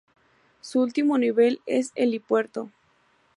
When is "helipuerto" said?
1.93-2.71